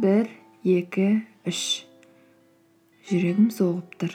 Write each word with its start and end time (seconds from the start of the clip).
бір 0.00 0.30
екі 0.64 1.20
үш. 1.48 1.84
Жүрегім 3.04 3.50
соғып 3.52 3.96
тұр. 4.00 4.14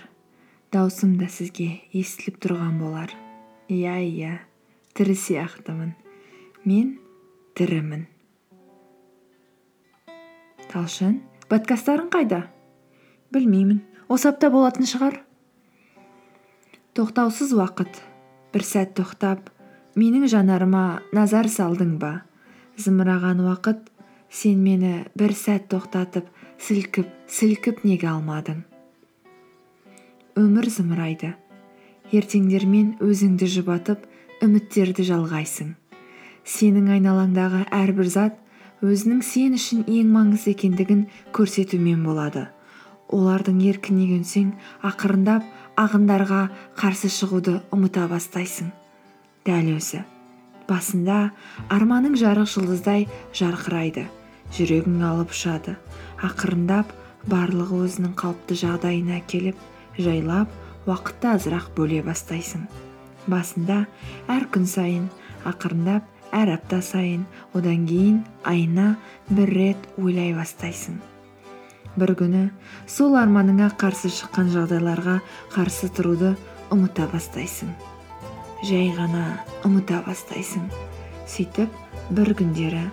Даусым 0.73 1.13
да 1.19 1.27
сізге 1.29 1.67
естіліп 1.93 2.39
тұрған 2.41 2.79
болар. 2.81 3.13
Иә 3.69 3.99
иә 4.01 4.31
тірі 4.97 5.13
сияқтымын. 5.21 5.93
Мен 6.65 6.95
тірімін. 7.57 8.07
Талшын 10.71 11.19
подкасттарың 11.53 12.09
қайда? 12.13 12.41
Білмеймін. 13.29 13.83
Осы 14.09 14.31
апта 14.31 14.49
болатын 14.49 14.89
шығар. 14.89 15.19
Тоқтаусыз 16.97 17.53
уақыт. 17.53 18.01
Бір 18.55 18.65
сәт 18.65 18.97
тоқтап 18.97 19.51
менің 19.99 20.25
жанарыма 20.33 21.03
назар 21.13 21.51
салдың 21.51 21.99
ба? 22.01 22.23
Зымыраған 22.81 23.45
уақыт 23.45 23.91
сен 24.35 24.59
мені 24.63 25.05
бір 25.15 25.31
сәт 25.37 25.69
тоқтатып 25.71 26.27
сілкіп 26.59 27.07
сілкіп 27.31 27.83
неге 27.87 28.09
алмадың? 28.11 28.63
Өмір 30.35 30.67
зымырайды. 30.67 31.31
Ертеңдермен 32.11 32.97
өзіңді 33.03 33.47
жұбатып 33.53 34.03
үміттерді 34.43 35.05
жалғайсың. 35.07 35.69
Сенің 36.45 36.89
айналаңдағы 36.97 37.61
әрбір 37.73 38.09
зат 38.11 38.35
өзінің 38.83 39.21
сен 39.23 39.55
үшін 39.55 39.85
ең 39.87 40.11
маңызды 40.13 40.51
екендігін 40.51 41.05
көрсетумен 41.33 42.03
болады. 42.05 42.49
Олардың 43.15 43.61
еркіне 43.69 44.09
көнсең 44.11 44.51
ақырындап 44.91 45.47
ағындарға 45.79 46.41
қарсы 46.75 47.09
шығуды 47.13 47.61
ұмыта 47.73 48.09
бастайсың. 48.11 48.73
Дәл 49.47 49.71
өзі. 49.77 50.03
Басында 50.67 51.31
арманың 51.71 52.19
жарық 52.19 52.49
жұлдыздай 52.51 53.07
жарқырайды. 53.31 54.07
Жүрегің 54.53 55.01
алып 55.05 55.33
ұшады. 55.33 55.75
Ақырындап 56.25 56.91
барлығы 57.29 57.81
өзінің 57.87 58.13
қалыпты 58.19 58.57
жағдайына 58.61 59.21
келіп 59.29 59.57
жайлап 59.97 60.51
уақытты 60.85 61.31
азырақ 61.33 61.71
бөле 61.77 62.03
бастайсың. 62.05 62.67
Басында 63.25 63.85
әр 64.29 64.45
күн 64.53 64.67
сайын 64.69 65.09
ақырындап 65.49 66.05
әр 66.35 66.51
апта 66.57 66.81
сайын 66.83 67.25
одан 67.57 67.87
кейін 67.89 68.21
айына 68.45 68.95
бір 69.29 69.53
рет 69.57 69.89
ойлай 69.97 70.33
бастайсың. 70.37 71.01
бір 71.95 72.11
күні 72.19 72.43
сол 72.91 73.15
арманыңа 73.15 73.69
қарсы 73.79 74.09
шыққан 74.11 74.49
жағдайларға 74.51 75.19
қарсы 75.53 75.87
тұруды 75.95 76.33
ұмыта 76.73 77.07
бастайсың. 77.11 77.69
Жай 78.67 78.89
ғана 78.97 79.39
ұмыта 79.63 80.01
бастайсың. 80.03 80.67
Сөйтіп 81.27 81.71
бір 82.17 82.33
күндері 82.35 82.83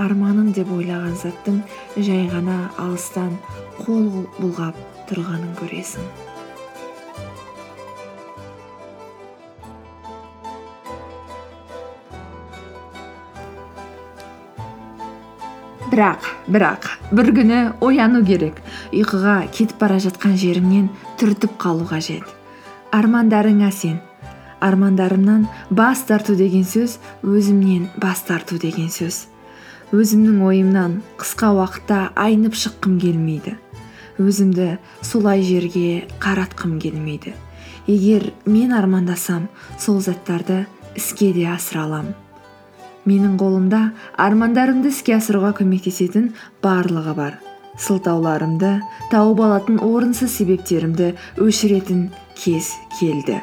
арманым 0.00 0.52
деп 0.56 0.70
ойлаған 0.72 1.14
заттың 1.20 1.62
жай 1.96 2.26
ғана 2.32 2.70
алыстан 2.80 3.34
қол 3.82 4.26
бұлғап 4.38 4.76
тұрғанын 5.10 5.56
көресің. 5.60 6.06
Бірақ 15.92 16.28
бірақ 16.48 16.86
бір 17.12 17.34
күні 17.36 17.58
ояну 17.84 18.22
керек. 18.24 18.62
Ұйқыға 18.96 19.34
кетіп 19.52 19.76
бара 19.82 19.98
жатқан 20.00 20.38
жеріңнен 20.40 20.86
түртіп 21.20 21.58
қалу 21.60 21.84
қажет. 21.90 22.24
Армандарыңа 22.96 23.68
сен. 23.72 24.00
Армандарымнан 24.60 25.44
бас 25.68 26.06
тарту 26.08 26.36
деген 26.38 26.64
сөз 26.64 26.96
өзімнен 27.20 27.90
бас 28.00 28.24
тарту 28.24 28.56
деген 28.62 28.88
сөз. 28.88 29.26
Өзімнің 29.92 30.42
ойымнан 30.48 30.98
қысқа 31.20 31.52
уақытта 31.58 32.00
айнып 32.16 32.56
шыққым 32.56 32.98
келмейді. 33.02 33.56
Өзімді 34.18 34.78
солай 35.04 35.44
жерге 35.44 36.08
қаратқым 36.20 36.78
келмейді. 36.80 37.36
Егер 37.86 38.32
мен 38.46 38.72
армандасам 38.72 39.48
сол 39.78 40.00
заттарды 40.00 40.66
іске 40.96 41.32
де 41.32 41.48
асыра 41.52 41.84
аламын 41.84 42.14
менің 43.08 43.34
қолымда 43.40 43.80
армандарымды 44.20 44.92
іске 44.92 45.16
асыруға 45.16 45.52
көмектесетін 45.58 46.32
барлығы 46.62 47.14
бар. 47.16 47.38
Сылтауларымды 47.80 48.76
тауып 49.10 49.40
алатын 49.42 49.80
орынсыз 49.82 50.34
себептерімді 50.36 51.12
өшіретін 51.40 52.10
кез 52.36 52.70
келді. 52.98 53.40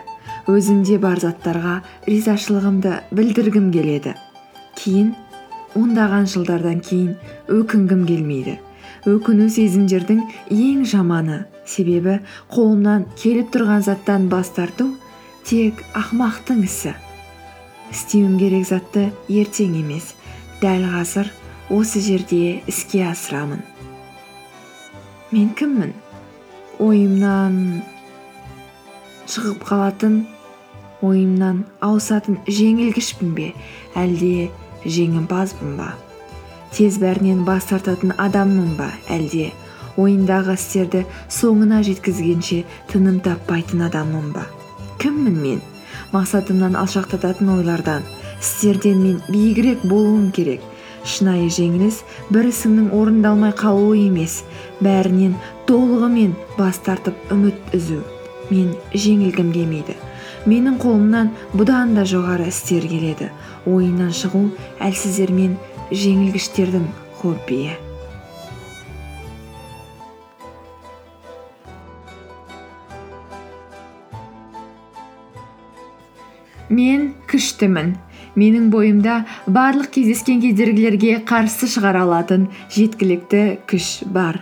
Өзімде 0.49 0.99
бар 1.01 1.19
заттарға 1.21 1.79
ризашылығымды 2.07 2.93
білдіргім 3.11 3.71
келеді. 3.73 4.15
Кейін 4.79 5.15
ондаған 5.77 6.25
жылдардан 6.31 6.79
кейін 6.85 7.15
өкінгім 7.51 8.05
келмейді. 8.09 8.55
Өкіну 9.09 9.47
сезімдердің 9.53 10.23
ең 10.51 10.85
жаманы 10.89 11.43
себебі 11.69 12.19
қолымнан 12.51 13.05
келіп 13.19 13.51
тұрған 13.53 13.85
заттан 13.85 14.27
бас 14.31 14.49
тарту 14.55 14.89
тек 15.47 15.83
ақмақтың 15.97 16.63
ісі. 16.65 16.95
Істеуім 17.93 18.37
керек 18.41 18.67
затты 18.69 19.09
ертең 19.29 19.77
емес 19.79 20.13
дәл 20.61 20.83
қазір 20.93 21.31
осы 21.73 22.01
жерде 22.01 22.59
іске 22.67 23.05
асырамын. 23.09 23.61
Мен 25.31 25.53
кіммін? 25.57 25.93
Ойымнан 26.79 27.81
шығып 29.29 29.63
қалатын 29.67 30.23
ойымнан 31.05 31.63
ауысатын 31.85 32.39
жеңілгішпін 32.49 33.35
бе? 33.37 33.51
Әлде 33.99 34.49
жеңімпазбын 34.85 35.75
ба? 35.79 35.93
Тез 36.75 36.99
бәрінен 37.01 37.43
бас 37.47 37.69
тартатын 37.71 38.13
адаммын 38.17 38.75
ба 38.77 38.91
әлде? 39.09 39.49
Ойындағы 39.99 40.55
істерді 40.55 41.03
соңына 41.33 41.81
жеткізгенше 41.83 42.61
тыным 42.91 43.19
таппайтын 43.25 43.81
адаммын 43.89 44.31
ба? 44.35 44.45
Кіммін 45.01 45.39
мен? 45.41 45.61
Мақсатымнан 46.13 46.77
алшақтататын 46.79 47.49
ойлардан 47.57 48.05
істерден 48.39 49.01
мен 49.03 49.21
биігірек 49.29 49.83
болуым 49.83 50.29
керек. 50.31 50.61
Шынайы 51.03 51.49
жеңіліс 51.53 52.01
бір 52.29 52.49
ісіңнің 52.51 52.91
орындалмай 52.95 53.53
қалуы 53.57 53.97
емес 54.05 54.41
бәрінен 54.83 55.35
толығымен 55.67 56.35
бас 56.57 56.79
тартып 56.85 57.33
үміт 57.33 57.75
үзу. 57.75 58.01
Мен 58.49 58.73
жеңілгім 58.93 59.51
келмейді. 59.55 59.95
Менің 60.47 60.77
қолымнан 60.79 61.33
бұдан 61.55 61.95
да 61.97 62.05
жоғары 62.07 62.47
істер 62.51 62.85
келеді. 62.87 63.29
Ойыннан 63.67 64.13
шығу 64.15 64.45
әлсіздер 64.83 65.33
мен 65.35 65.57
жеңілгіштердің 65.91 66.87
хоббиі. 67.19 67.75
Мен 76.69 77.15
күштімін. 77.27 77.95
Менің 78.39 78.69
бойымда 78.73 79.23
барлық 79.47 79.91
кездескен 79.97 80.41
кедергілерге 80.43 81.19
қарсы 81.27 81.67
шығара 81.69 82.05
алатын 82.05 82.47
жеткілікті 82.75 83.43
күш 83.69 83.89
бар. 84.07 84.39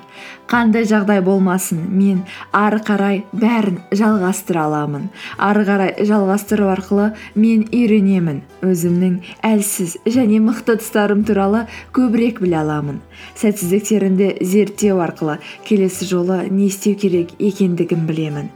Қандай 0.47 0.85
жағдай 0.88 1.19
болмасын 1.25 1.81
мен 1.91 2.22
ары 2.56 2.80
қарай 2.88 3.18
бәрін 3.36 3.81
жалғастыра 3.91 4.63
аламын. 4.69 5.09
Ары 5.38 5.66
қарай 5.68 6.06
жалғастыру 6.07 6.69
арқылы 6.72 7.09
мен 7.36 7.66
үйренемін. 7.68 8.40
Өзімнің 8.63 9.18
әлсіз 9.44 9.97
және 10.07 10.40
мықты 10.46 10.78
тұстарым 10.80 11.25
туралы 11.28 11.66
көбірек 11.96 12.40
біле 12.44 12.62
аламын. 12.62 13.02
Сәтсіздіктерімді 13.36 14.38
зерттеу 14.40 15.02
арқылы 15.03 15.41
келесі 15.68 16.07
жолы 16.07 16.46
не 16.47 16.69
істеу 16.72 16.96
керек 16.96 17.36
екендігін 17.40 18.07
білемін. 18.07 18.47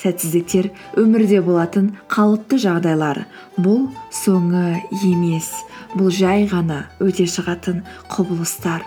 Сәтсіздіктер 0.00 0.70
өмірде 1.00 1.40
болатын 1.44 1.92
қалыпты 2.12 2.58
жағдайлар. 2.62 3.24
Бұл 3.56 3.88
соңы 4.12 4.82
емес. 5.02 5.50
Бұл 5.96 6.10
жай 6.12 6.46
ғана 6.50 6.84
өте 7.00 7.26
шығатын 7.30 7.82
құбылыстар. 8.12 8.84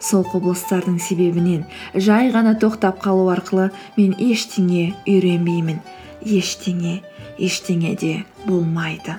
Сол 0.00 0.22
құбылыстардың 0.30 1.00
себебінен 1.02 1.64
жай 1.94 2.30
ғана 2.30 2.54
тоқтап 2.62 3.00
қалу 3.02 3.26
арқылы 3.34 3.70
мен 3.96 4.14
ештеңе 4.14 4.92
үйренбеймін. 5.10 5.80
Ештеңе 6.22 7.00
ештеңе 7.38 7.96
де 7.98 8.12
болмайды. 8.46 9.18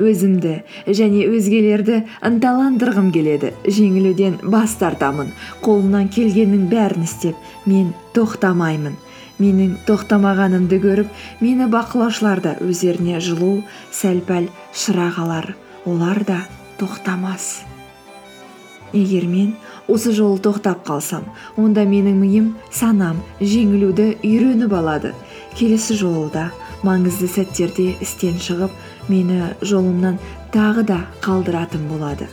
Өзімді 0.00 0.62
және 0.88 1.26
өзгелерді 1.28 1.98
ынталандырғым 2.24 3.10
келеді. 3.12 3.52
Жеңілуден 3.68 4.38
бас 4.42 4.78
тартамын. 4.80 5.34
Қолымнан 5.62 6.08
келгеннің 6.14 6.68
бәрін 6.72 7.04
істеп 7.04 7.36
мен 7.68 7.92
тоқтамаймын. 8.16 8.96
Менің 9.42 9.74
тоқтамағанымды 9.88 10.78
көріп 10.82 11.10
мені 11.42 11.66
бақылаушылар 11.72 12.42
да 12.44 12.54
өздеріне 12.62 13.18
жылу 13.20 13.62
сәл 13.90 14.22
пәл 14.28 14.48
шырақ 14.70 15.18
алар. 15.24 15.52
Олар 15.84 16.22
да 16.24 16.38
тоқтамас. 16.78 17.64
Егер 18.92 19.26
мен 19.26 19.54
осы 19.88 20.12
жолы 20.12 20.38
тоқтап 20.38 20.84
қалсам 20.86 21.24
онда 21.56 21.82
менің 21.88 22.20
миым 22.20 22.52
санам 22.70 23.22
жеңілуді 23.40 24.18
үйреніп 24.22 24.74
алады. 24.78 25.14
Келесі 25.56 25.96
жолы 25.98 26.28
да 26.32 26.50
маңызды 26.86 27.28
сәттерде 27.30 27.92
істен 28.04 28.38
шығып 28.42 28.72
мені 29.08 29.52
жолымнан 29.62 30.20
тағы 30.54 30.86
да 30.86 31.00
қалдыратын 31.24 31.88
болады. 31.90 32.28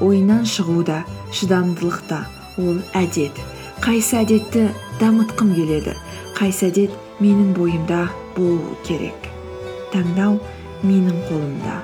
Ойынан 0.00 0.46
шығу 0.48 0.82
да 0.88 1.02
шыдамдылық 1.36 2.00
та 2.08 2.24
ол 2.58 2.80
әдет. 2.96 3.36
Қайсы 3.84 4.18
әдетті 4.24 4.70
дамытқым 5.00 5.54
келеді. 5.56 5.96
Қайсы 6.38 6.70
әдет 6.70 6.96
менің 7.20 7.54
бойымда 7.56 8.06
болуы 8.36 8.76
керек. 8.86 9.30
Таңдау 9.94 10.38
менің 10.86 11.24
қолымда. 11.28 11.80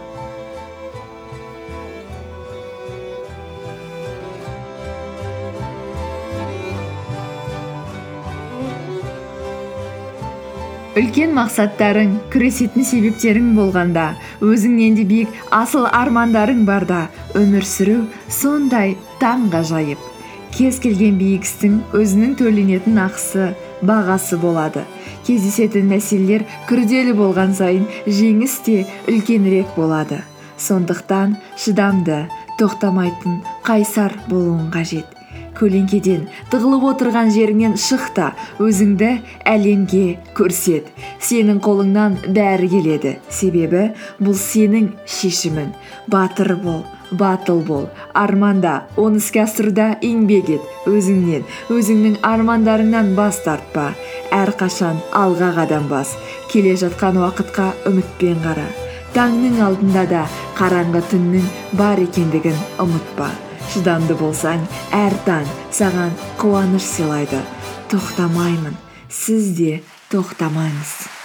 Үлкен 10.96 11.34
мақсаттарың 11.36 12.14
күресетін 12.32 12.86
себептерің 12.88 13.50
болғанда 13.58 14.06
өзіңнен 14.40 14.96
де 14.96 15.04
биік 15.04 15.34
асыл 15.52 15.84
армандарың 15.92 16.64
барда 16.64 17.02
өмір 17.36 17.68
сүру 17.68 17.98
сондай 18.32 18.96
таңғажайып. 19.20 20.15
Кез 20.54 20.78
келген 20.82 21.18
биік 21.18 21.46
істің 21.46 21.80
өзінің 21.96 22.36
төленетін 22.38 23.00
ақысы 23.02 23.50
бағасы 23.86 24.38
болады. 24.40 24.84
Кездесетін 25.26 25.90
мәселелер 25.90 26.46
күрделі 26.68 27.16
болған 27.18 27.54
сайын 27.56 27.86
жеңіс 28.06 28.60
те 28.66 28.84
үлкенірек 29.10 29.74
болады. 29.76 30.22
Сондықтан 30.56 31.36
шыдамды 31.58 32.24
тоқтамайтын 32.60 33.42
қайсар 33.66 34.14
болуың 34.30 34.70
қажет. 34.72 35.06
Көлеңкеден 35.56 36.26
тығылып 36.52 36.82
отырған 36.90 37.30
жеріңнен 37.32 37.76
шық 37.80 38.10
та 38.16 38.26
өзіңді 38.60 39.10
әлемге 39.48 40.18
көрсет. 40.36 40.90
Сенің 41.20 41.62
қолыңнан 41.64 42.18
бәрі 42.36 42.68
келеді. 42.74 43.16
Себебі 43.32 43.88
бұл 44.20 44.36
сенің 44.36 44.90
шешімің. 45.08 45.72
Батыр 46.12 46.54
бол 46.60 46.84
батыл 47.10 47.60
бол. 47.60 47.88
Арманда 48.12 48.86
оны 48.96 49.20
іске 49.20 49.42
асыруда 49.44 49.96
еңбек 50.02 50.50
ет. 50.56 50.64
Өзіңнен 50.86 51.44
өзіңнің 51.72 52.18
армандарыңнан 52.26 53.14
бас 53.18 53.40
тартпа. 53.44 53.92
Әрқашан 54.34 55.00
алға 55.14 55.52
қадам 55.60 55.88
бас 55.88 56.16
келе 56.52 56.76
жатқан 56.76 57.18
уақытқа 57.22 57.72
үмітпен 57.90 58.42
қара. 58.44 58.66
Таңның 59.16 59.60
алдында 59.64 60.06
да 60.10 60.22
қараңғы 60.58 61.02
түннің 61.12 61.50
бар 61.78 62.02
екендігін 62.04 62.58
ұмытпа. 62.82 63.30
Шыдамды 63.72 64.14
болсаң 64.20 64.62
әр 64.94 65.16
таң 65.26 65.48
саған 65.74 66.14
қуаныш 66.40 66.86
сыйлайды. 66.94 67.42
Тоқтамаймын. 67.90 68.76
Сіз 69.08 69.52
де 69.58 69.82
тоқтамаңыз. 70.12 71.15